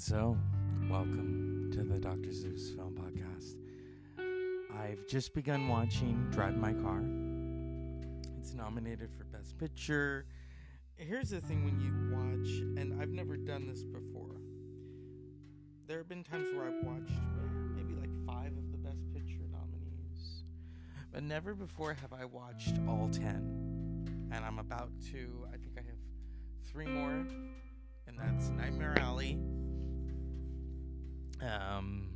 So, 0.00 0.34
welcome 0.88 1.68
to 1.74 1.82
the 1.82 1.98
Dr. 1.98 2.32
Zeus 2.32 2.70
Film 2.70 2.94
Podcast. 2.94 3.56
I've 4.74 5.06
just 5.06 5.34
begun 5.34 5.68
watching 5.68 6.26
Drive 6.30 6.56
My 6.56 6.72
Car. 6.72 7.02
It's 8.38 8.54
nominated 8.54 9.10
for 9.12 9.24
Best 9.24 9.58
Picture. 9.58 10.24
Here's 10.96 11.28
the 11.28 11.42
thing 11.42 11.66
when 11.66 11.78
you 11.78 12.16
watch, 12.16 12.80
and 12.80 12.98
I've 13.02 13.10
never 13.10 13.36
done 13.36 13.66
this 13.66 13.84
before. 13.84 14.36
There 15.86 15.98
have 15.98 16.08
been 16.08 16.24
times 16.24 16.48
where 16.54 16.64
I've 16.64 16.82
watched 16.82 17.20
maybe 17.76 17.92
like 17.92 18.10
five 18.26 18.56
of 18.56 18.72
the 18.72 18.78
Best 18.78 19.04
Picture 19.12 19.44
nominees, 19.52 20.44
but 21.12 21.22
never 21.24 21.52
before 21.52 21.92
have 21.92 22.14
I 22.14 22.24
watched 22.24 22.78
all 22.88 23.10
ten. 23.12 24.30
And 24.32 24.46
I'm 24.46 24.60
about 24.60 24.92
to, 25.12 25.46
I 25.52 25.58
think 25.58 25.74
I 25.76 25.82
have 25.82 25.98
three 26.72 26.86
more, 26.86 27.26
and 28.06 28.18
that's 28.18 28.48
Nightmare 28.48 28.98
Alley, 28.98 29.38
um, 31.42 32.08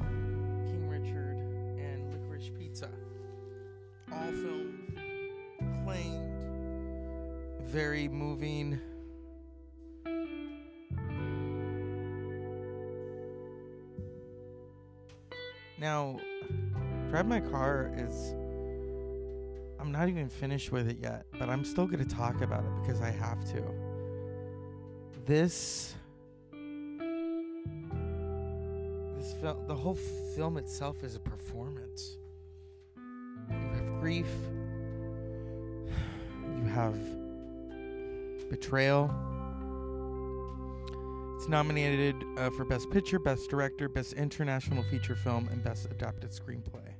King 0.00 0.88
Richard, 0.88 1.36
and 1.78 2.12
Licorice 2.12 2.50
Pizza. 2.56 2.88
All 4.12 4.26
films 4.32 4.98
claimed, 5.84 6.32
very 7.62 8.08
moving. 8.08 8.80
Now, 15.80 16.18
Drive 17.10 17.26
My 17.26 17.40
Car 17.40 17.92
is. 17.96 18.34
I'm 19.80 19.92
not 19.92 20.08
even 20.08 20.28
finished 20.28 20.72
with 20.72 20.88
it 20.88 20.98
yet, 21.00 21.24
but 21.38 21.48
I'm 21.48 21.64
still 21.64 21.86
going 21.86 22.04
to 22.04 22.14
talk 22.16 22.40
about 22.42 22.64
it 22.64 22.70
because 22.82 23.00
I 23.00 23.10
have 23.10 23.44
to. 23.52 23.62
This 25.24 25.94
film, 29.40 29.66
the 29.66 29.74
whole 29.74 29.94
film 30.34 30.56
itself 30.56 31.02
is 31.02 31.14
a 31.16 31.20
performance. 31.20 32.16
You 33.50 33.56
have 33.74 34.00
grief. 34.00 34.28
You 36.56 36.64
have 36.64 36.98
betrayal. 38.50 39.10
It's 41.36 41.48
nominated 41.48 42.16
uh, 42.36 42.50
for 42.50 42.64
Best 42.64 42.90
Picture, 42.90 43.18
Best 43.18 43.48
Director, 43.48 43.88
Best 43.88 44.14
International 44.14 44.82
Feature 44.90 45.14
Film, 45.14 45.48
and 45.52 45.62
Best 45.62 45.86
Adapted 45.86 46.30
Screenplay. 46.30 46.94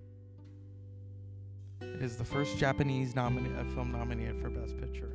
It 1.81 2.03
is 2.03 2.17
the 2.17 2.25
first 2.25 2.57
Japanese 2.57 3.15
nomina- 3.15 3.75
film 3.75 3.91
nominated 3.91 4.41
for 4.41 4.49
Best 4.49 4.79
Picture. 4.79 5.13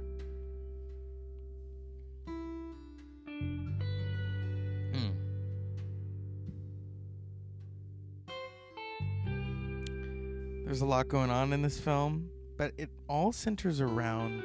A 10.83 10.85
lot 10.85 11.07
going 11.07 11.29
on 11.29 11.53
in 11.53 11.61
this 11.61 11.79
film, 11.79 12.29
but 12.57 12.73
it 12.77 12.89
all 13.07 13.31
centers 13.31 13.79
around 13.79 14.43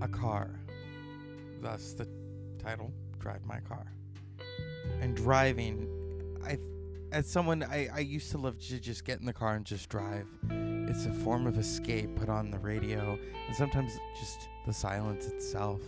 a 0.00 0.06
car. 0.06 0.48
Thus 1.60 1.94
the 1.94 2.06
title, 2.62 2.92
Drive 3.18 3.44
My 3.44 3.58
Car. 3.58 3.92
And 5.00 5.16
driving, 5.16 5.88
I 6.46 6.58
as 7.10 7.26
someone 7.26 7.64
I, 7.64 7.88
I 7.92 7.98
used 7.98 8.30
to 8.30 8.38
love 8.38 8.60
to 8.68 8.78
just 8.78 9.04
get 9.04 9.18
in 9.18 9.26
the 9.26 9.32
car 9.32 9.56
and 9.56 9.64
just 9.64 9.88
drive. 9.88 10.28
It's 10.48 11.06
a 11.06 11.12
form 11.12 11.48
of 11.48 11.58
escape, 11.58 12.14
put 12.14 12.28
on 12.28 12.52
the 12.52 12.60
radio, 12.60 13.18
and 13.48 13.56
sometimes 13.56 13.98
just 14.20 14.48
the 14.64 14.72
silence 14.72 15.26
itself. 15.26 15.80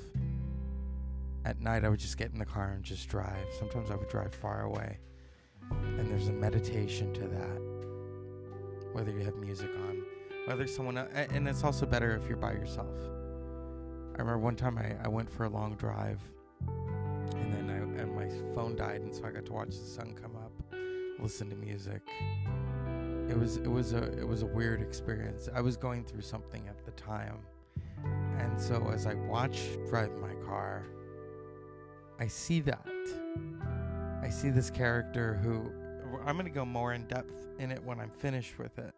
At 1.44 1.60
night 1.60 1.84
I 1.84 1.88
would 1.90 2.00
just 2.00 2.18
get 2.18 2.32
in 2.32 2.40
the 2.40 2.44
car 2.44 2.72
and 2.74 2.82
just 2.82 3.08
drive. 3.08 3.46
Sometimes 3.56 3.92
I 3.92 3.94
would 3.94 4.08
drive 4.08 4.34
far 4.34 4.62
away. 4.62 4.98
And 5.70 6.10
there's 6.10 6.26
a 6.26 6.32
meditation 6.32 7.14
to 7.14 7.20
that 7.28 7.67
whether 8.98 9.12
you 9.12 9.24
have 9.24 9.36
music 9.36 9.70
on, 9.88 10.02
whether 10.46 10.66
someone 10.66 10.98
el- 10.98 11.06
a- 11.14 11.30
and 11.32 11.46
it's 11.46 11.62
also 11.62 11.86
better 11.86 12.16
if 12.16 12.26
you're 12.26 12.36
by 12.36 12.50
yourself. 12.50 12.96
I 14.16 14.18
remember 14.18 14.38
one 14.38 14.56
time 14.56 14.76
I, 14.76 14.96
I 15.04 15.08
went 15.08 15.30
for 15.30 15.44
a 15.44 15.48
long 15.48 15.76
drive, 15.76 16.20
and 16.66 17.52
then 17.52 17.70
I 17.70 18.00
and 18.02 18.12
my 18.12 18.28
phone 18.56 18.74
died, 18.74 19.02
and 19.02 19.14
so 19.14 19.24
I 19.24 19.30
got 19.30 19.46
to 19.46 19.52
watch 19.52 19.68
the 19.68 19.74
sun 19.86 20.16
come 20.20 20.34
up, 20.34 20.50
listen 21.20 21.48
to 21.50 21.54
music. 21.54 22.02
It 23.28 23.38
was 23.38 23.58
it 23.58 23.70
was 23.70 23.92
a 23.92 24.02
it 24.18 24.26
was 24.26 24.42
a 24.42 24.46
weird 24.46 24.82
experience. 24.82 25.48
I 25.54 25.60
was 25.60 25.76
going 25.76 26.02
through 26.02 26.22
something 26.22 26.66
at 26.66 26.84
the 26.84 26.90
time, 26.92 27.38
and 28.38 28.60
so 28.60 28.90
as 28.92 29.06
I 29.06 29.14
watch 29.14 29.60
drive 29.88 30.10
my 30.20 30.34
car, 30.44 30.86
I 32.18 32.26
see 32.26 32.58
that. 32.62 32.84
I 34.24 34.28
see 34.28 34.50
this 34.50 34.70
character 34.70 35.38
who 35.44 35.70
I'm 36.24 36.36
going 36.36 36.46
to 36.46 36.54
go 36.54 36.64
more 36.64 36.92
in 36.92 37.06
depth 37.06 37.48
in 37.58 37.70
it 37.70 37.82
when 37.82 38.00
I'm 38.00 38.10
finished 38.10 38.58
with 38.58 38.78
it. 38.78 38.94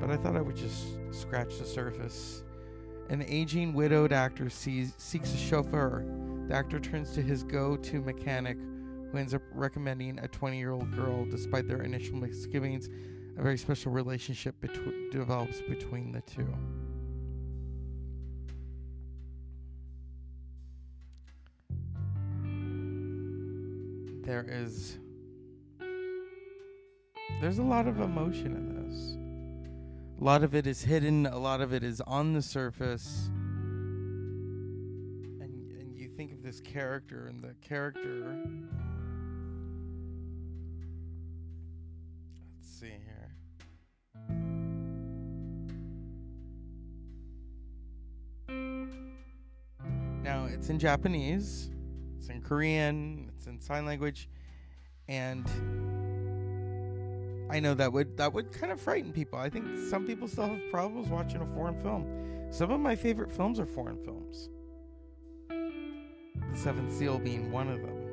But 0.00 0.10
I 0.10 0.16
thought 0.16 0.36
I 0.36 0.40
would 0.40 0.56
just 0.56 0.84
scratch 1.10 1.58
the 1.58 1.64
surface. 1.64 2.42
An 3.08 3.22
aging 3.28 3.74
widowed 3.74 4.12
actor 4.12 4.48
sees, 4.48 4.94
seeks 4.98 5.34
a 5.34 5.36
chauffeur. 5.36 6.04
The 6.48 6.54
actor 6.54 6.80
turns 6.80 7.12
to 7.14 7.22
his 7.22 7.42
go 7.42 7.76
to 7.76 8.00
mechanic, 8.00 8.56
who 9.10 9.18
ends 9.18 9.34
up 9.34 9.42
recommending 9.52 10.18
a 10.18 10.28
20 10.28 10.58
year 10.58 10.72
old 10.72 10.94
girl. 10.94 11.24
Despite 11.24 11.68
their 11.68 11.82
initial 11.82 12.16
misgivings, 12.16 12.88
a 13.38 13.42
very 13.42 13.58
special 13.58 13.92
relationship 13.92 14.56
develops 15.10 15.60
between 15.62 16.12
the 16.12 16.20
two. 16.22 16.48
There 24.24 24.46
is 24.48 24.98
there's 27.42 27.58
a 27.58 27.62
lot 27.62 27.88
of 27.88 27.98
emotion 27.98 28.54
in 28.54 28.86
this. 28.86 29.16
A 30.20 30.24
lot 30.24 30.44
of 30.44 30.54
it 30.54 30.64
is 30.64 30.80
hidden, 30.80 31.26
a 31.26 31.36
lot 31.36 31.60
of 31.60 31.72
it 31.72 31.82
is 31.82 32.00
on 32.02 32.34
the 32.34 32.40
surface. 32.40 33.28
And 35.40 35.72
and 35.72 35.98
you 35.98 36.08
think 36.16 36.30
of 36.30 36.40
this 36.44 36.60
character 36.60 37.26
and 37.26 37.42
the 37.42 37.54
character 37.60 38.38
Let's 42.54 42.68
see 42.78 42.92
here. 42.92 43.34
Now, 50.22 50.44
it's 50.44 50.68
in 50.68 50.78
Japanese, 50.78 51.70
it's 52.18 52.28
in 52.28 52.40
Korean, 52.40 53.32
it's 53.34 53.48
in 53.48 53.60
sign 53.60 53.84
language, 53.84 54.28
and 55.08 55.44
I 57.52 57.60
know 57.60 57.74
that 57.74 57.92
would 57.92 58.16
that 58.16 58.32
would 58.32 58.50
kind 58.50 58.72
of 58.72 58.80
frighten 58.80 59.12
people. 59.12 59.38
I 59.38 59.50
think 59.50 59.66
some 59.90 60.06
people 60.06 60.26
still 60.26 60.46
have 60.46 60.70
problems 60.70 61.08
watching 61.08 61.42
a 61.42 61.46
foreign 61.54 61.78
film. 61.82 62.06
Some 62.50 62.70
of 62.70 62.80
my 62.80 62.96
favorite 62.96 63.30
films 63.30 63.60
are 63.60 63.66
foreign 63.66 63.98
films. 64.02 64.48
The 65.50 66.56
Seventh 66.56 66.94
Seal 66.94 67.18
being 67.18 67.52
one 67.52 67.68
of 67.68 67.82
them. 67.82 68.06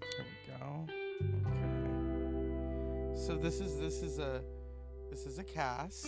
There 0.00 0.24
we 0.24 0.52
go. 0.52 0.86
Okay. 1.48 3.26
So 3.26 3.36
this 3.36 3.60
is 3.60 3.76
this 3.80 4.00
is 4.00 4.20
a 4.20 4.44
this 5.10 5.26
is 5.26 5.40
a 5.40 5.44
cast 5.44 6.06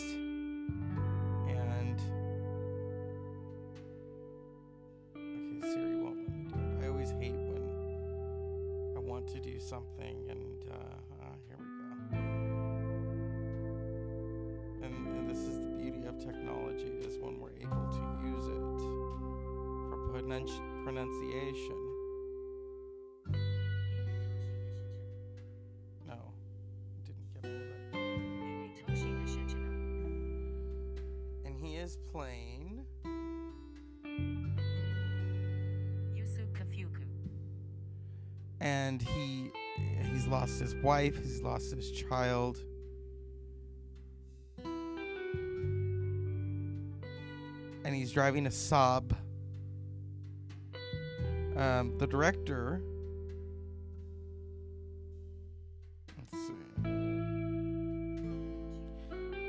Is 31.80 31.96
playing. 32.12 32.84
and 38.60 39.00
he 39.00 39.50
he's 40.12 40.26
lost 40.26 40.60
his 40.60 40.74
wife, 40.74 41.16
he's 41.16 41.40
lost 41.40 41.74
his 41.74 41.90
child. 41.90 42.58
And 47.82 47.94
he's 47.94 48.12
driving 48.12 48.44
a 48.44 48.50
Saab. 48.50 49.16
Um, 51.56 51.96
the 51.96 52.06
director. 52.06 52.82
Let's 56.18 56.46
see. 56.46 56.52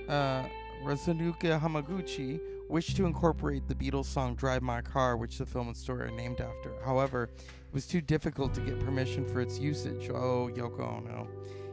Uh, 0.07 0.44
Razunuka 0.83 1.60
Hamaguchi 1.62 2.39
wished 2.68 2.95
to 2.98 3.06
incorporate 3.06 3.68
the 3.68 3.75
Beatles 3.75 4.06
song 4.06 4.33
Drive 4.33 4.63
My 4.63 4.81
Car, 4.81 5.16
which 5.16 5.38
the 5.38 5.45
film 5.45 5.68
and 5.68 5.78
story 5.78 6.07
are 6.07 6.12
named 6.12 6.42
after. 6.42 6.74
However, 6.83 7.24
it 7.24 7.74
was 7.74 7.86
too 7.86 8.01
difficult 8.01 8.54
to 8.56 8.62
get 8.62 8.80
permission 8.80 9.28
for 9.28 9.42
its 9.42 9.60
usage. 9.60 10.10
Oh, 10.10 10.50
Yoko 10.54 10.80
Ono. 10.80 11.28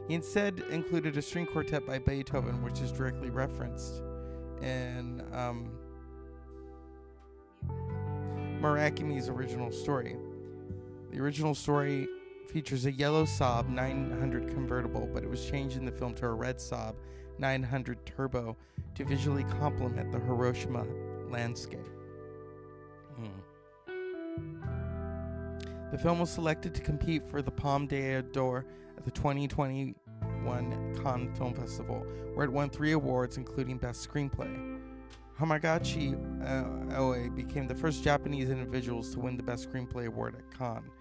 He 0.07 0.13
instead 0.13 0.59
included 0.69 1.17
a 1.17 1.21
string 1.21 1.47
quartet 1.47 1.87
by 1.87 1.99
Beethoven, 1.99 2.61
which 2.61 2.81
is 2.81 2.91
directly 2.91 3.29
referenced 3.29 4.01
in 4.61 5.23
um, 5.33 5.71
Murakami's 8.61 9.29
original 9.29 9.71
story. 9.71 10.17
The 11.11 11.19
original 11.19 11.55
story 11.55 12.07
features 12.47 12.85
a 12.85 12.91
yellow 12.91 13.25
Saab 13.25 13.69
900 13.69 14.49
convertible, 14.49 15.09
but 15.11 15.23
it 15.23 15.29
was 15.29 15.45
changed 15.45 15.77
in 15.77 15.85
the 15.85 15.91
film 15.91 16.13
to 16.15 16.25
a 16.25 16.33
red 16.33 16.57
Saab 16.57 16.95
900 17.39 18.05
turbo 18.05 18.57
to 18.99 19.05
visually 19.05 19.45
complement 19.45 20.11
the 20.11 20.19
Hiroshima 20.19 20.85
landscape. 21.29 21.87
Hmm. 23.15 23.39
The 25.91 25.97
film 25.97 26.19
was 26.19 26.29
selected 26.29 26.75
to 26.75 26.81
compete 26.81 27.25
for 27.25 27.41
the 27.41 27.49
Palme 27.49 27.87
d'Or 27.87 28.65
at 28.97 29.05
the 29.05 29.11
2021 29.11 29.95
Cannes 31.01 31.33
Film 31.37 31.53
Festival, 31.53 32.05
where 32.33 32.45
it 32.45 32.51
won 32.51 32.69
three 32.69 32.91
awards, 32.91 33.37
including 33.37 33.77
Best 33.77 34.05
Screenplay. 34.05 34.81
Hamagaki 35.39 36.15
uh, 36.45 36.97
Oe 36.99 37.29
became 37.29 37.67
the 37.69 37.75
first 37.75 38.03
Japanese 38.03 38.49
individuals 38.49 39.13
to 39.13 39.21
win 39.21 39.37
the 39.37 39.43
Best 39.43 39.69
Screenplay 39.71 40.07
award 40.07 40.35
at 40.35 40.59
Cannes. 40.59 40.91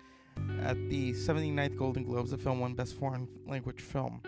At 0.62 0.77
the 0.89 1.15
79th 1.15 1.77
Golden 1.77 2.05
Globes, 2.05 2.31
the 2.31 2.39
film 2.39 2.61
won 2.61 2.75
Best 2.75 2.95
Foreign 2.95 3.27
Language 3.45 3.81
Film. 3.81 4.23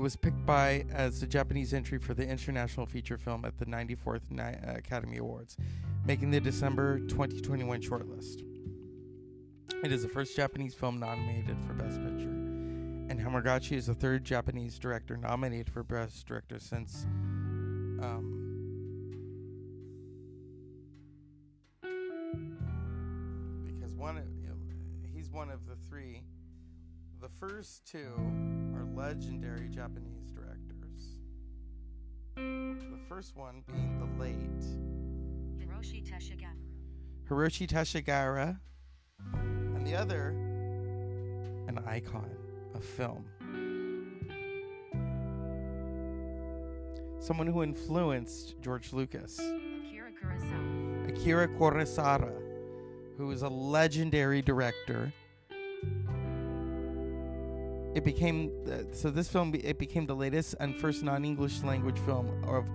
It 0.00 0.02
was 0.02 0.16
picked 0.16 0.46
by 0.46 0.86
as 0.94 1.20
the 1.20 1.26
Japanese 1.26 1.74
entry 1.74 1.98
for 1.98 2.14
the 2.14 2.26
International 2.26 2.86
Feature 2.86 3.18
Film 3.18 3.44
at 3.44 3.58
the 3.58 3.66
94th 3.66 4.30
Ni- 4.30 4.40
uh, 4.40 4.76
Academy 4.76 5.18
Awards, 5.18 5.58
making 6.06 6.30
the 6.30 6.40
December 6.40 7.00
2021 7.00 7.82
shortlist. 7.82 8.40
It 9.84 9.92
is 9.92 10.02
the 10.02 10.08
first 10.08 10.34
Japanese 10.34 10.72
film 10.72 10.98
nominated 10.98 11.58
for 11.66 11.74
Best 11.74 12.02
Picture, 12.02 12.30
and 12.30 13.20
Hamagaki 13.20 13.76
is 13.76 13.88
the 13.88 13.94
third 13.94 14.24
Japanese 14.24 14.78
director 14.78 15.18
nominated 15.18 15.68
for 15.68 15.82
Best 15.82 16.26
Director 16.26 16.58
since. 16.58 17.04
Um, 18.00 18.39
first 27.40 27.86
two 27.90 28.12
are 28.74 28.84
legendary 28.94 29.66
Japanese 29.70 30.30
directors. 30.30 31.16
The 32.36 32.98
first 33.08 33.34
one 33.34 33.62
being 33.66 33.98
the 33.98 34.22
late 34.22 34.36
Hiroshi 35.58 36.06
Teshigahara. 36.06 36.52
Hiroshi 37.26 37.66
Teshigahara, 37.66 38.58
and 39.32 39.86
the 39.86 39.94
other, 39.94 40.28
an 41.66 41.82
icon 41.86 42.30
of 42.74 42.84
film. 42.84 43.24
Someone 47.20 47.46
who 47.46 47.62
influenced 47.62 48.60
George 48.60 48.92
Lucas, 48.92 49.38
Akira 49.38 50.10
Kurosawa. 50.12 51.08
Akira 51.08 51.48
Kurosawa, 51.48 52.32
who 53.16 53.30
is 53.30 53.40
a 53.40 53.48
legendary 53.48 54.42
director. 54.42 55.10
It 57.94 58.04
became 58.04 58.52
so. 58.92 59.10
This 59.10 59.28
film 59.28 59.52
it 59.54 59.78
became 59.78 60.06
the 60.06 60.14
latest 60.14 60.54
and 60.60 60.76
first 60.76 61.02
non-English 61.02 61.62
language 61.64 61.98
film 62.00 62.44
of 62.44 62.68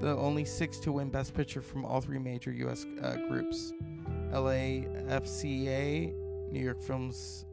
the 0.00 0.16
only 0.16 0.44
six 0.44 0.78
to 0.78 0.92
win 0.92 1.10
Best 1.10 1.34
Picture 1.34 1.60
from 1.60 1.84
all 1.84 2.00
three 2.00 2.18
major 2.18 2.50
U.S. 2.52 2.86
Uh, 3.02 3.16
groups: 3.28 3.74
LAFCA, 4.32 6.14
New 6.50 6.60
York 6.60 6.80
Films, 6.82 7.44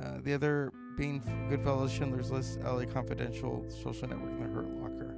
uh, 0.00 0.18
the 0.22 0.34
other 0.34 0.72
being 0.96 1.20
Goodfellas, 1.50 1.90
Schindler's 1.90 2.30
List, 2.30 2.60
LA 2.62 2.84
Confidential, 2.84 3.64
Social 3.68 4.08
Network, 4.08 4.30
and 4.30 4.42
The 4.42 4.54
Hurt 4.54 4.68
Locker. 4.80 5.14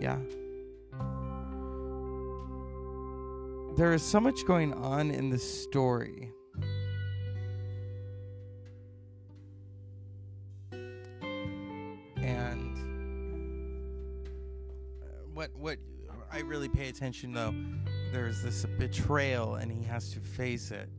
Yeah. 0.00 0.18
There 3.76 3.92
is 3.92 4.02
so 4.02 4.20
much 4.20 4.44
going 4.46 4.72
on 4.74 5.10
in 5.10 5.30
this 5.30 5.44
story. 5.44 6.32
What 15.38 15.54
what 15.54 15.78
I 16.32 16.40
really 16.40 16.68
pay 16.68 16.88
attention 16.88 17.32
though, 17.32 17.54
there's 18.10 18.42
this 18.42 18.66
betrayal 18.76 19.54
and 19.54 19.70
he 19.70 19.84
has 19.84 20.10
to 20.14 20.18
face 20.18 20.72
it. 20.72 20.90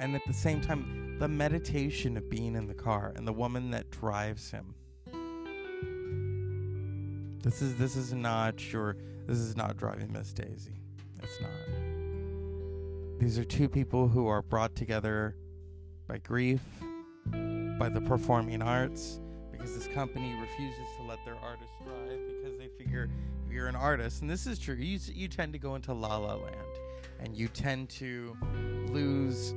And 0.00 0.16
at 0.16 0.22
the 0.26 0.32
same 0.32 0.60
time, 0.60 1.16
the 1.20 1.28
meditation 1.28 2.16
of 2.16 2.28
being 2.28 2.56
in 2.56 2.66
the 2.66 2.74
car 2.74 3.12
and 3.14 3.26
the 3.26 3.32
woman 3.32 3.70
that 3.70 3.92
drives 3.92 4.50
him. 4.50 4.74
This 7.44 7.62
is 7.62 7.76
this 7.76 7.94
is 7.94 8.12
not 8.12 8.58
sure 8.58 8.96
this 9.28 9.38
is 9.38 9.56
not 9.56 9.76
driving 9.76 10.12
Miss 10.12 10.32
Daisy. 10.32 10.82
It's 11.22 11.40
not. 11.40 11.52
These 13.20 13.38
are 13.38 13.44
two 13.44 13.68
people 13.68 14.08
who 14.08 14.26
are 14.26 14.42
brought 14.42 14.74
together 14.74 15.36
by 16.08 16.18
grief, 16.18 16.62
by 17.78 17.88
the 17.88 18.00
performing 18.00 18.62
arts, 18.62 19.20
because 19.52 19.76
this 19.76 19.86
company 19.94 20.34
refuses 20.40 20.86
to 20.96 21.04
let 21.04 21.24
their 21.24 21.36
figure 22.98 23.14
if 23.46 23.52
you're 23.52 23.68
an 23.68 23.76
artist, 23.76 24.20
and 24.20 24.30
this 24.30 24.46
is 24.46 24.58
true, 24.58 24.74
you, 24.74 24.98
you 25.14 25.26
tend 25.26 25.52
to 25.52 25.58
go 25.58 25.74
into 25.74 25.92
la 25.92 26.16
la 26.16 26.34
land 26.34 26.56
and 27.20 27.34
you 27.34 27.48
tend 27.48 27.88
to 27.88 28.36
lose 28.90 29.54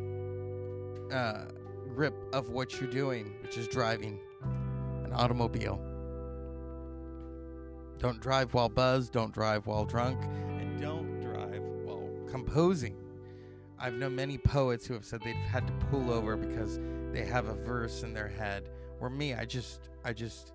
uh, 1.11 1.45
grip 1.93 2.13
of 2.33 2.49
what 2.49 2.79
you're 2.79 2.89
doing, 2.89 3.33
which 3.41 3.57
is 3.57 3.67
driving 3.67 4.19
an 5.03 5.11
automobile. 5.13 5.79
Don't 7.97 8.19
drive 8.19 8.53
while 8.53 8.69
buzzed, 8.69 9.12
don't 9.12 9.33
drive 9.33 9.67
while 9.67 9.86
drunk, 9.86 10.24
and 10.57 10.79
don't 10.79 11.19
drive 11.19 11.62
while 11.83 12.10
composing. 12.27 12.95
I've 13.77 13.93
known 13.93 14.15
many 14.15 14.38
poets 14.38 14.88
who 14.88 14.93
have 14.93 15.05
said 15.05 15.21
they've 15.21 15.36
had 15.36 15.67
to 15.67 15.74
pull 15.88 16.12
over 16.12 16.38
because 16.38 16.79
they 17.12 17.25
have 17.25 17.48
a 17.48 17.53
verse 17.53 18.03
in 18.03 18.13
their 18.13 18.29
head. 18.29 18.69
Or 19.00 19.10
me, 19.10 19.33
I 19.33 19.45
just 19.45 19.89
I 20.05 20.13
just 20.13 20.53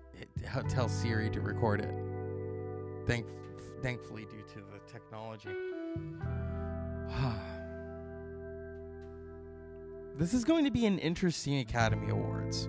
tell 0.69 0.89
Siri 0.89 1.29
to 1.29 1.39
record 1.39 1.81
it. 1.81 1.93
Thank, 3.07 3.25
thankfully, 3.81 4.25
due 4.25 4.43
to 4.53 4.55
the 4.55 4.91
technology. 4.91 5.49
this 10.17 10.33
is 10.33 10.43
going 10.43 10.65
to 10.65 10.71
be 10.71 10.85
an 10.85 10.99
interesting 10.99 11.59
Academy 11.59 12.09
Awards, 12.09 12.65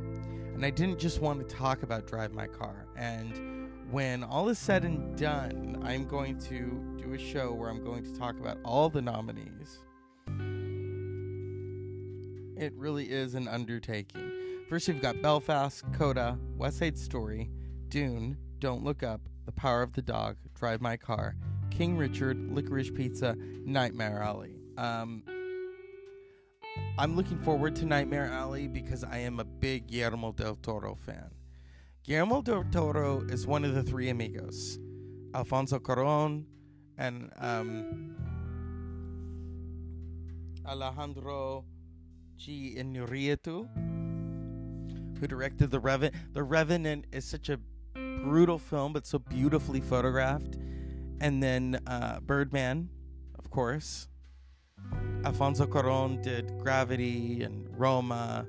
and 0.54 0.64
I 0.64 0.70
didn't 0.70 1.00
just 1.00 1.20
want 1.20 1.40
to 1.40 1.54
talk 1.54 1.82
about 1.82 2.06
Drive 2.06 2.34
My 2.34 2.46
Car. 2.46 2.86
And 2.96 3.68
when 3.90 4.22
all 4.22 4.48
is 4.48 4.60
said 4.60 4.84
and 4.84 5.16
done, 5.16 5.82
I'm 5.84 6.06
going 6.06 6.38
to 6.42 6.80
do 7.02 7.14
a 7.14 7.18
show 7.18 7.52
where 7.52 7.68
I'm 7.68 7.82
going 7.82 8.04
to 8.04 8.16
talk 8.16 8.38
about 8.38 8.58
all 8.64 8.88
the 8.88 9.02
nominees. 9.02 9.80
It 12.56 12.72
really 12.76 13.10
is 13.10 13.34
an 13.34 13.48
undertaking. 13.48 14.30
First, 14.68 14.86
you've 14.86 15.02
got 15.02 15.20
Belfast, 15.20 15.82
Coda, 15.94 16.38
West 16.56 16.78
Side 16.78 16.96
Story, 16.96 17.50
Dune, 17.88 18.36
Don't 18.60 18.82
Look 18.82 19.02
Up, 19.04 19.20
The 19.46 19.52
Power 19.52 19.82
of 19.82 19.92
the 19.92 20.02
Dog, 20.02 20.36
Drive 20.54 20.80
My 20.80 20.96
Car, 20.96 21.36
King 21.70 21.96
Richard, 21.96 22.36
Licorice 22.52 22.90
Pizza, 22.90 23.36
Nightmare 23.64 24.20
Alley. 24.20 24.56
Um, 24.76 25.22
I'm 26.98 27.14
looking 27.14 27.38
forward 27.38 27.76
to 27.76 27.86
Nightmare 27.86 28.26
Alley 28.26 28.66
because 28.66 29.04
I 29.04 29.18
am 29.18 29.38
a 29.38 29.44
big 29.44 29.86
Guillermo 29.86 30.32
del 30.32 30.56
Toro 30.56 30.96
fan. 30.96 31.30
Guillermo 32.02 32.42
del 32.42 32.64
Toro 32.72 33.20
is 33.28 33.46
one 33.46 33.64
of 33.64 33.74
the 33.74 33.82
three 33.82 34.08
amigos, 34.08 34.78
Alfonso 35.34 35.78
Cuarón 35.78 36.44
and 36.96 37.30
um, 37.38 38.16
Alejandro 40.66 41.64
G. 42.36 42.74
Inarritu, 42.76 43.68
who 45.20 45.26
directed 45.28 45.70
The 45.70 45.78
Revenant. 45.78 46.16
The 46.32 46.42
Revenant 46.42 47.06
is 47.12 47.24
such 47.24 47.48
a 47.48 47.60
brutal 48.28 48.58
film, 48.58 48.92
but 48.92 49.06
so 49.06 49.18
beautifully 49.18 49.80
photographed. 49.80 50.56
And 51.20 51.42
then 51.42 51.80
uh, 51.86 52.20
Birdman, 52.20 52.90
of 53.38 53.50
course. 53.50 54.08
Alfonso 55.24 55.66
Cuarón 55.66 56.22
did 56.22 56.58
Gravity 56.58 57.42
and 57.42 57.68
Roma, 57.76 58.46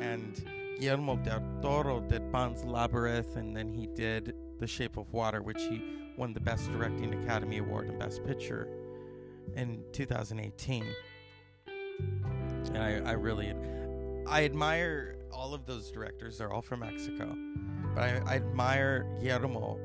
and 0.00 0.42
Guillermo 0.80 1.16
del 1.16 1.42
Toro 1.60 2.00
did 2.00 2.32
Pan's 2.32 2.64
Labyrinth, 2.64 3.36
and 3.36 3.54
then 3.54 3.74
he 3.74 3.86
did 3.86 4.34
The 4.58 4.66
Shape 4.66 4.96
of 4.96 5.12
Water, 5.12 5.42
which 5.42 5.62
he 5.62 5.82
won 6.16 6.32
the 6.32 6.40
Best 6.40 6.70
Directing 6.72 7.12
Academy 7.22 7.58
Award 7.58 7.88
and 7.88 7.98
Best 7.98 8.24
Picture 8.24 8.68
in 9.54 9.82
2018. 9.92 10.86
And 11.66 12.78
I, 12.78 13.10
I 13.10 13.12
really, 13.12 13.54
I 14.26 14.44
admire 14.44 15.16
all 15.32 15.54
of 15.54 15.66
those 15.66 15.90
directors. 15.90 16.38
They're 16.38 16.52
all 16.52 16.62
from 16.62 16.80
Mexico, 16.80 17.36
but 17.96 18.04
I, 18.04 18.22
I 18.26 18.34
admire 18.36 19.06
Guillermo 19.22 19.80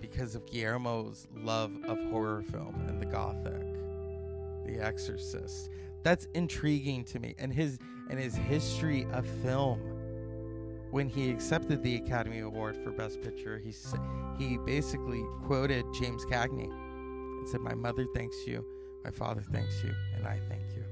because 0.00 0.34
of 0.34 0.44
Guillermo's 0.46 1.28
love 1.32 1.70
of 1.86 1.96
horror 2.10 2.42
film 2.42 2.74
and 2.88 3.00
the 3.00 3.06
gothic, 3.06 3.62
The 4.66 4.84
Exorcist. 4.84 5.70
That's 6.02 6.26
intriguing 6.34 7.04
to 7.04 7.20
me, 7.20 7.36
and 7.38 7.52
his 7.52 7.78
and 8.08 8.18
his 8.18 8.34
history 8.34 9.06
of 9.12 9.24
film. 9.44 9.78
When 10.90 11.08
he 11.08 11.30
accepted 11.30 11.84
the 11.84 11.94
Academy 11.94 12.40
Award 12.40 12.76
for 12.82 12.90
Best 12.90 13.22
Picture, 13.22 13.58
he 13.58 13.72
he 14.36 14.58
basically 14.58 15.22
quoted 15.44 15.84
James 15.94 16.24
Cagney 16.24 16.68
and 16.68 17.48
said, 17.48 17.60
"My 17.60 17.74
mother 17.74 18.06
thanks 18.12 18.44
you, 18.44 18.66
my 19.04 19.12
father 19.12 19.44
thanks 19.52 19.84
you, 19.84 19.94
and 20.16 20.26
I 20.26 20.40
thank 20.48 20.64
you." 20.74 20.82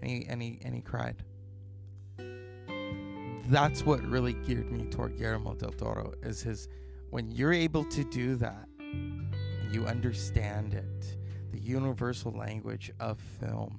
And 0.00 0.10
he 0.10 0.26
and 0.30 0.40
he 0.40 0.58
and 0.64 0.74
he 0.74 0.80
cried. 0.80 1.16
That's 3.48 3.84
what 3.84 4.02
really 4.02 4.32
geared 4.32 4.70
me 4.72 4.84
toward 4.86 5.18
Guillermo 5.18 5.54
del 5.54 5.72
Toro 5.72 6.14
is 6.22 6.42
his 6.42 6.68
when 7.10 7.30
you're 7.30 7.52
able 7.52 7.84
to 7.84 8.02
do 8.04 8.36
that 8.36 8.66
and 8.78 9.26
you 9.70 9.84
understand 9.86 10.74
it, 10.74 11.16
the 11.52 11.58
universal 11.58 12.32
language 12.32 12.90
of 13.00 13.20
film. 13.40 13.78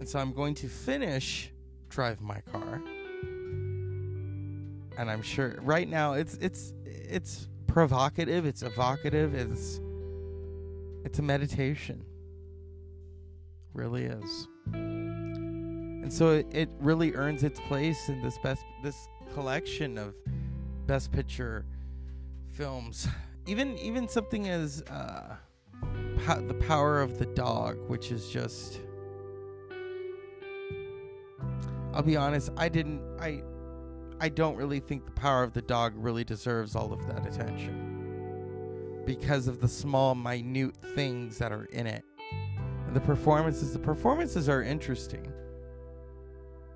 And 0.00 0.08
so 0.08 0.18
I'm 0.18 0.32
going 0.32 0.54
to 0.56 0.68
finish 0.68 1.52
drive 1.88 2.20
my 2.20 2.40
car. 2.52 2.82
And 4.96 5.10
I'm 5.10 5.22
sure 5.22 5.58
right 5.62 5.88
now 5.88 6.14
it's 6.14 6.34
it's 6.34 6.74
it's 6.84 7.48
provocative, 7.66 8.46
it's 8.46 8.62
evocative, 8.62 9.34
it's 9.34 9.80
it's 11.04 11.20
a 11.20 11.22
meditation. 11.22 12.04
Really 13.72 14.04
is. 14.06 14.48
And 16.08 16.16
so 16.16 16.30
it, 16.30 16.46
it 16.52 16.70
really 16.80 17.12
earns 17.12 17.44
its 17.44 17.60
place 17.60 18.08
in 18.08 18.22
this 18.22 18.38
best 18.38 18.64
this 18.82 19.10
collection 19.34 19.98
of 19.98 20.14
best 20.86 21.12
picture 21.12 21.66
films. 22.50 23.06
Even 23.46 23.76
even 23.76 24.08
something 24.08 24.48
as 24.48 24.80
uh, 24.84 25.36
po- 26.24 26.40
the 26.40 26.54
power 26.54 27.02
of 27.02 27.18
the 27.18 27.26
dog, 27.26 27.76
which 27.90 28.10
is 28.10 28.30
just. 28.30 28.80
I'll 31.92 32.00
be 32.00 32.16
honest. 32.16 32.48
I 32.56 32.70
didn't. 32.70 33.02
I. 33.20 33.42
I 34.18 34.30
don't 34.30 34.56
really 34.56 34.80
think 34.80 35.04
the 35.04 35.12
power 35.12 35.42
of 35.42 35.52
the 35.52 35.60
dog 35.60 35.92
really 35.94 36.24
deserves 36.24 36.74
all 36.74 36.90
of 36.90 37.06
that 37.06 37.26
attention 37.26 39.02
because 39.04 39.46
of 39.46 39.60
the 39.60 39.68
small, 39.68 40.14
minute 40.14 40.74
things 40.94 41.36
that 41.36 41.52
are 41.52 41.66
in 41.66 41.86
it. 41.86 42.02
And 42.86 42.96
the 42.96 43.00
performances. 43.00 43.74
The 43.74 43.78
performances 43.78 44.48
are 44.48 44.62
interesting. 44.62 45.34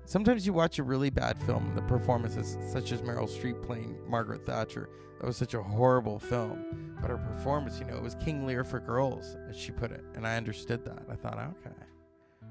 Sometimes 0.05 0.45
you 0.45 0.53
watch 0.53 0.79
a 0.79 0.83
really 0.83 1.09
bad 1.09 1.41
film, 1.43 1.73
the 1.75 1.81
performances, 1.83 2.57
such 2.71 2.91
as 2.91 3.01
Meryl 3.01 3.27
Streep 3.27 3.61
playing 3.63 3.97
Margaret 4.07 4.45
Thatcher, 4.45 4.89
that 5.19 5.27
was 5.27 5.37
such 5.37 5.53
a 5.53 5.63
horrible 5.63 6.19
film. 6.19 6.97
But 6.99 7.09
her 7.09 7.17
performance, 7.17 7.79
you 7.79 7.85
know, 7.85 7.95
it 7.95 8.03
was 8.03 8.15
King 8.15 8.45
Lear 8.45 8.65
for 8.65 8.79
girls, 8.79 9.37
as 9.49 9.57
she 9.57 9.71
put 9.71 9.91
it. 9.91 10.03
And 10.15 10.27
I 10.27 10.35
understood 10.35 10.83
that. 10.85 11.03
I 11.09 11.15
thought, 11.15 11.37
okay, 11.37 11.75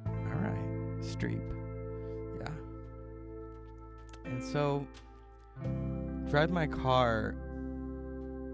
all 0.07 0.41
right, 0.41 1.01
Streep. 1.01 1.43
Yeah. 2.41 2.49
And 4.25 4.43
so, 4.43 4.87
drive 6.31 6.51
my 6.51 6.67
car. 6.67 7.35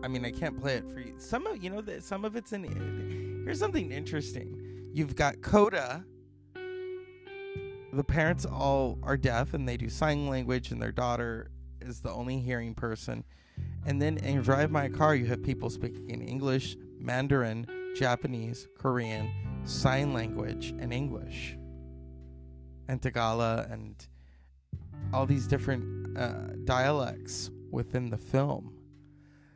I 0.02 0.08
mean, 0.08 0.24
I 0.24 0.32
can't 0.32 0.58
play 0.60 0.74
it 0.74 0.84
for 0.92 0.98
you. 0.98 1.14
Some 1.18 1.46
of, 1.46 1.62
you 1.62 1.70
know, 1.70 1.80
that 1.82 2.02
some 2.02 2.24
of 2.24 2.34
it's 2.34 2.52
in. 2.52 3.42
Here's 3.44 3.60
something 3.60 3.92
interesting. 3.92 4.90
You've 4.92 5.14
got 5.14 5.40
Coda 5.42 6.04
the 7.98 8.04
parents 8.04 8.46
all 8.46 8.96
are 9.02 9.16
deaf 9.16 9.54
and 9.54 9.68
they 9.68 9.76
do 9.76 9.88
sign 9.88 10.28
language 10.28 10.70
and 10.70 10.80
their 10.80 10.92
daughter 10.92 11.50
is 11.80 12.00
the 12.00 12.12
only 12.12 12.38
hearing 12.38 12.72
person. 12.72 13.24
And 13.86 14.00
then 14.00 14.18
in 14.18 14.40
drive 14.40 14.70
my 14.70 14.88
car 14.88 15.16
you 15.16 15.26
have 15.26 15.42
people 15.42 15.68
speaking 15.68 16.08
in 16.08 16.22
english 16.22 16.76
mandarin 17.00 17.66
japanese 17.96 18.68
korean 18.78 19.28
sign 19.64 20.12
language 20.12 20.74
and 20.78 20.92
english 20.92 21.56
and 22.86 23.02
tagala 23.02 23.68
and 23.72 24.06
all 25.12 25.26
these 25.26 25.48
different 25.48 26.16
uh, 26.16 26.54
dialects 26.64 27.50
within 27.72 28.10
the 28.10 28.16
film. 28.16 28.78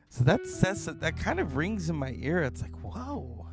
So 0.08 0.24
that 0.24 0.48
says 0.48 0.84
that 0.86 1.00
that 1.00 1.16
kind 1.16 1.38
of 1.38 1.56
rings 1.56 1.88
in 1.88 1.94
my 1.94 2.16
ear. 2.18 2.42
It's 2.42 2.60
like 2.60 2.74
whoa. 2.82 3.46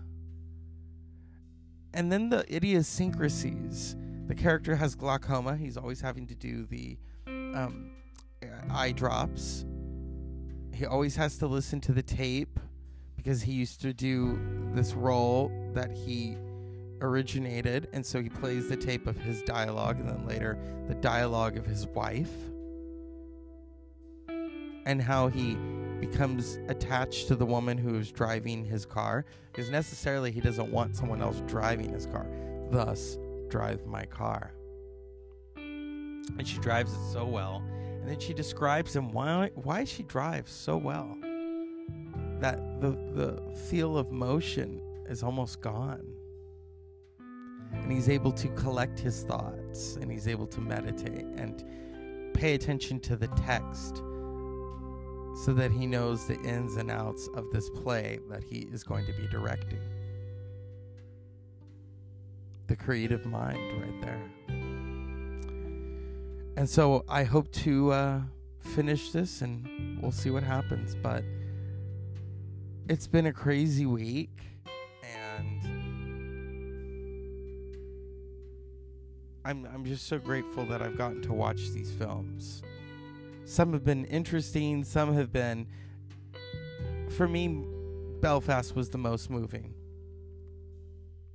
And 1.93 2.11
then 2.11 2.29
the 2.29 2.43
idiosyncrasies 2.55 3.95
the 4.29 4.35
character 4.35 4.75
has 4.75 4.93
glaucoma. 4.93 5.57
He's 5.57 5.75
always 5.75 5.99
having 5.99 6.27
to 6.27 6.35
do 6.35 6.63
the 6.67 6.95
um, 7.27 7.89
eye 8.69 8.91
drops. 8.91 9.65
He 10.71 10.85
always 10.85 11.15
has 11.15 11.39
to 11.39 11.47
listen 11.47 11.81
to 11.81 11.91
the 11.91 12.03
tape 12.03 12.59
because 13.17 13.41
he 13.41 13.53
used 13.53 13.81
to 13.81 13.91
do 13.91 14.39
this 14.75 14.93
role 14.93 15.51
that 15.73 15.91
he 15.91 16.37
originated. 17.01 17.87
And 17.91 18.05
so 18.05 18.21
he 18.21 18.29
plays 18.29 18.69
the 18.69 18.77
tape 18.77 19.07
of 19.07 19.17
his 19.17 19.41
dialogue 19.41 19.99
and 19.99 20.07
then 20.07 20.27
later 20.27 20.59
the 20.87 20.93
dialogue 20.93 21.57
of 21.57 21.65
his 21.65 21.87
wife. 21.87 22.31
And 24.85 25.01
how 25.01 25.29
he 25.29 25.57
becomes 25.99 26.59
attached 26.67 27.27
to 27.29 27.35
the 27.35 27.47
woman 27.47 27.79
who 27.79 27.95
is 27.95 28.11
driving 28.11 28.63
his 28.63 28.85
car 28.85 29.25
because 29.51 29.71
necessarily 29.71 30.29
he 30.29 30.39
doesn't 30.39 30.71
want 30.71 30.95
someone 30.95 31.19
else 31.19 31.41
driving 31.47 31.91
his 31.91 32.05
car. 32.05 32.27
Thus, 32.69 33.17
drive 33.49 33.85
my 33.85 34.05
car. 34.05 34.53
And 35.55 36.47
she 36.47 36.59
drives 36.59 36.93
it 36.93 37.11
so 37.11 37.25
well. 37.25 37.63
And 37.99 38.07
then 38.07 38.19
she 38.19 38.33
describes 38.33 38.95
him 38.95 39.11
why 39.11 39.51
why 39.55 39.83
she 39.83 40.03
drives 40.03 40.51
so 40.51 40.77
well. 40.77 41.17
That 42.39 42.81
the 42.81 42.91
the 43.13 43.55
feel 43.69 43.97
of 43.97 44.11
motion 44.11 44.81
is 45.07 45.23
almost 45.23 45.61
gone. 45.61 46.05
And 47.73 47.91
he's 47.91 48.09
able 48.09 48.31
to 48.33 48.47
collect 48.49 48.99
his 48.99 49.23
thoughts 49.23 49.97
and 50.01 50.11
he's 50.11 50.27
able 50.27 50.47
to 50.47 50.61
meditate 50.61 51.25
and 51.35 51.63
pay 52.33 52.53
attention 52.53 52.99
to 53.01 53.15
the 53.15 53.27
text 53.29 53.97
so 55.43 55.53
that 55.53 55.71
he 55.71 55.85
knows 55.85 56.25
the 56.25 56.39
ins 56.41 56.77
and 56.77 56.89
outs 56.89 57.27
of 57.35 57.49
this 57.51 57.69
play 57.69 58.19
that 58.29 58.43
he 58.43 58.67
is 58.71 58.83
going 58.83 59.05
to 59.05 59.13
be 59.13 59.27
directing 59.27 59.79
the 62.69 62.75
creative 62.75 63.25
mind 63.25 63.59
right 63.81 64.01
there. 64.01 64.21
And 66.55 66.69
so 66.69 67.03
I 67.09 67.23
hope 67.23 67.51
to 67.53 67.91
uh, 67.91 68.21
finish 68.59 69.11
this 69.11 69.41
and 69.41 69.97
we'll 69.99 70.11
see 70.11 70.29
what 70.29 70.43
happens. 70.43 70.95
But 70.95 71.23
it's 72.87 73.07
been 73.07 73.25
a 73.25 73.33
crazy 73.33 73.87
week 73.87 74.29
and 75.03 75.61
I'm, 79.43 79.67
I'm 79.73 79.83
just 79.83 80.07
so 80.07 80.19
grateful 80.19 80.63
that 80.67 80.83
I've 80.83 80.97
gotten 80.97 81.23
to 81.23 81.33
watch 81.33 81.71
these 81.71 81.91
films. 81.91 82.61
Some 83.45 83.73
have 83.73 83.83
been 83.83 84.05
interesting, 84.05 84.83
some 84.83 85.15
have 85.15 85.31
been, 85.31 85.65
for 87.09 87.27
me, 87.27 87.65
Belfast 88.21 88.75
was 88.75 88.91
the 88.91 88.99
most 88.99 89.31
moving 89.31 89.73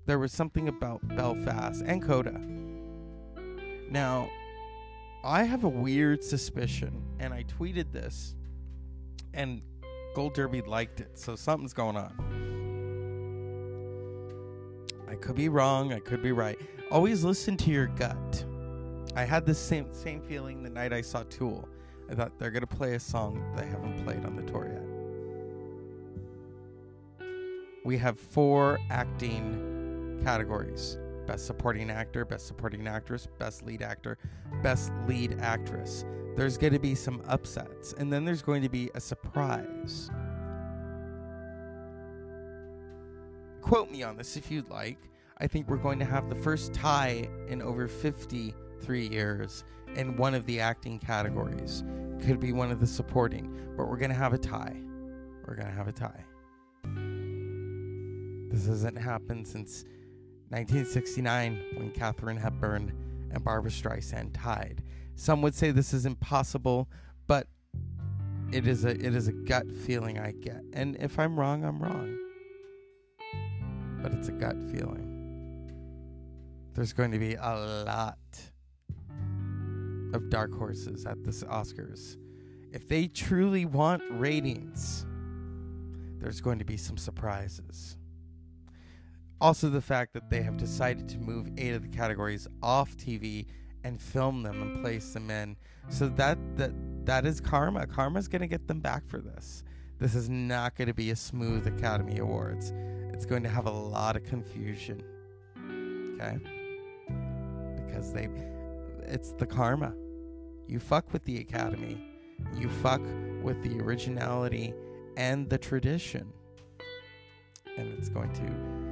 there 0.06 0.18
was 0.18 0.32
something 0.32 0.68
about 0.68 1.06
Belfast 1.16 1.82
and 1.84 2.02
Coda. 2.02 2.40
Now, 3.90 4.28
I 5.22 5.44
have 5.44 5.64
a 5.64 5.68
weird 5.68 6.22
suspicion, 6.22 7.02
and 7.18 7.32
I 7.32 7.44
tweeted 7.44 7.92
this, 7.92 8.34
and 9.32 9.62
Gold 10.14 10.34
Derby 10.34 10.60
liked 10.60 11.00
it, 11.00 11.18
so 11.18 11.34
something's 11.36 11.72
going 11.72 11.96
on. 11.96 12.12
I 15.08 15.14
could 15.14 15.36
be 15.36 15.48
wrong, 15.48 15.92
I 15.92 16.00
could 16.00 16.22
be 16.22 16.32
right. 16.32 16.58
Always 16.90 17.24
listen 17.24 17.56
to 17.58 17.70
your 17.70 17.86
gut. 17.86 18.44
I 19.16 19.24
had 19.24 19.46
the 19.46 19.54
same 19.54 19.92
same 19.92 20.20
feeling 20.20 20.62
the 20.62 20.70
night 20.70 20.92
I 20.92 21.00
saw 21.00 21.22
Tool. 21.24 21.68
I 22.10 22.14
thought 22.14 22.38
they're 22.38 22.50
gonna 22.50 22.66
play 22.66 22.94
a 22.94 23.00
song 23.00 23.42
they 23.56 23.64
haven't 23.66 24.04
played 24.04 24.24
on 24.26 24.36
the 24.36 24.42
tour 24.42 24.68
yet. 24.70 24.82
We 27.84 27.96
have 27.98 28.18
four 28.18 28.78
acting 28.90 29.73
categories 30.22 30.98
Best 31.26 31.46
Supporting 31.46 31.90
Actor, 31.90 32.24
Best 32.26 32.46
Supporting 32.46 32.86
Actress, 32.86 33.26
Best 33.38 33.64
Lead 33.64 33.82
Actor, 33.82 34.18
Best 34.62 34.92
Lead 35.06 35.38
Actress. 35.40 36.04
There's 36.36 36.58
going 36.58 36.72
to 36.72 36.78
be 36.78 36.94
some 36.94 37.22
upsets, 37.26 37.94
and 37.94 38.12
then 38.12 38.24
there's 38.24 38.42
going 38.42 38.62
to 38.62 38.68
be 38.68 38.90
a 38.94 39.00
surprise. 39.00 40.10
Quote 43.62 43.90
me 43.90 44.02
on 44.02 44.16
this 44.16 44.36
if 44.36 44.50
you'd 44.50 44.68
like. 44.68 44.98
I 45.38 45.46
think 45.46 45.68
we're 45.68 45.76
going 45.78 45.98
to 45.98 46.04
have 46.04 46.28
the 46.28 46.34
first 46.34 46.74
tie 46.74 47.28
in 47.48 47.62
over 47.62 47.88
53 47.88 49.08
years 49.08 49.64
in 49.96 50.16
one 50.16 50.34
of 50.34 50.44
the 50.46 50.60
acting 50.60 50.98
categories. 50.98 51.82
Could 52.24 52.40
be 52.40 52.52
one 52.52 52.70
of 52.70 52.80
the 52.80 52.86
supporting, 52.86 53.74
but 53.76 53.88
we're 53.88 53.96
going 53.96 54.10
to 54.10 54.16
have 54.16 54.32
a 54.32 54.38
tie. 54.38 54.76
We're 55.46 55.56
going 55.56 55.68
to 55.68 55.74
have 55.74 55.88
a 55.88 55.92
tie. 55.92 56.24
This 58.50 58.66
hasn't 58.66 58.98
happened 58.98 59.46
since 59.46 59.84
1969 60.50 61.60
when 61.74 61.90
Katharine 61.90 62.36
Hepburn 62.36 62.92
and 63.32 63.44
Barbra 63.44 63.70
Streisand 63.70 64.30
tied. 64.34 64.82
Some 65.16 65.42
would 65.42 65.54
say 65.54 65.70
this 65.70 65.92
is 65.92 66.06
impossible, 66.06 66.88
but 67.26 67.46
it 68.52 68.66
is 68.66 68.84
a 68.84 68.90
it 68.90 69.14
is 69.14 69.28
a 69.28 69.32
gut 69.32 69.70
feeling 69.70 70.18
I 70.18 70.32
get. 70.32 70.62
And 70.72 70.96
if 70.96 71.18
I'm 71.18 71.38
wrong, 71.38 71.64
I'm 71.64 71.82
wrong. 71.82 72.18
But 74.02 74.12
it's 74.12 74.28
a 74.28 74.32
gut 74.32 74.56
feeling. 74.70 75.10
There's 76.74 76.92
going 76.92 77.12
to 77.12 77.18
be 77.18 77.34
a 77.34 77.84
lot 77.86 78.18
of 80.12 80.28
dark 80.30 80.52
horses 80.54 81.06
at 81.06 81.22
this 81.24 81.42
Oscars. 81.44 82.16
If 82.72 82.88
they 82.88 83.06
truly 83.06 83.64
want 83.64 84.02
ratings, 84.10 85.06
there's 86.18 86.40
going 86.40 86.58
to 86.58 86.64
be 86.64 86.76
some 86.76 86.96
surprises. 86.96 87.96
Also, 89.40 89.68
the 89.68 89.80
fact 89.80 90.12
that 90.14 90.30
they 90.30 90.42
have 90.42 90.56
decided 90.56 91.08
to 91.08 91.18
move 91.18 91.50
eight 91.58 91.74
of 91.74 91.82
the 91.82 91.88
categories 91.88 92.46
off 92.62 92.96
TV 92.96 93.46
and 93.82 94.00
film 94.00 94.42
them 94.42 94.62
and 94.62 94.80
place 94.82 95.12
them 95.12 95.30
in, 95.30 95.56
so 95.88 96.08
that 96.08 96.38
that 96.56 96.72
that 97.04 97.26
is 97.26 97.40
karma. 97.40 97.86
Karma's 97.86 98.28
going 98.28 98.40
to 98.40 98.48
get 98.48 98.66
them 98.66 98.80
back 98.80 99.06
for 99.06 99.20
this. 99.20 99.64
This 99.98 100.14
is 100.14 100.28
not 100.28 100.76
going 100.76 100.88
to 100.88 100.94
be 100.94 101.10
a 101.10 101.16
smooth 101.16 101.66
Academy 101.66 102.18
Awards. 102.18 102.72
It's 103.12 103.26
going 103.26 103.42
to 103.42 103.48
have 103.48 103.66
a 103.66 103.70
lot 103.70 104.16
of 104.16 104.24
confusion. 104.24 105.02
Okay? 106.14 106.38
Because 107.86 108.12
they 108.12 108.28
it's 109.02 109.32
the 109.32 109.46
karma. 109.46 109.94
You 110.66 110.80
fuck 110.80 111.12
with 111.12 111.24
the 111.24 111.38
Academy. 111.38 112.10
You 112.56 112.68
fuck 112.68 113.02
with 113.42 113.62
the 113.62 113.78
originality 113.80 114.74
and 115.16 115.48
the 115.48 115.58
tradition. 115.58 116.32
And 117.76 117.92
it's 117.98 118.08
going 118.08 118.32
to 118.32 118.83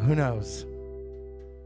who 0.00 0.14
knows? 0.14 0.66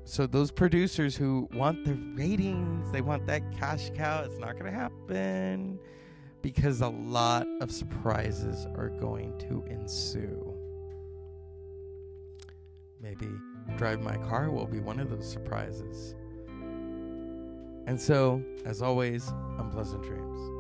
So 0.05 0.27
those 0.27 0.51
producers 0.51 1.17
who 1.17 1.49
want 1.55 1.85
the 1.85 1.95
ratings, 2.15 2.91
they 2.93 3.01
want 3.01 3.27
that 3.27 3.43
cash 3.59 3.91
cow, 3.95 4.23
it's 4.23 4.39
not 4.39 4.53
going 4.59 4.71
to 4.71 4.79
happen 4.79 5.79
because 6.43 6.83
a 6.83 6.89
lot 6.89 7.47
of 7.63 7.71
surprises 7.71 8.67
are 8.77 8.91
going 8.91 9.39
to 9.39 9.65
ensue. 9.71 10.53
Maybe 13.01 13.29
Drive 13.77 14.03
My 14.03 14.17
Car 14.17 14.51
will 14.51 14.67
be 14.67 14.79
one 14.79 15.01
of 15.01 15.09
those 15.09 15.31
surprises. 15.31 16.15
And 17.87 17.99
so, 18.01 18.43
as 18.65 18.83
always, 18.83 19.33
unpleasant 19.59 20.03
dreams. 20.03 20.54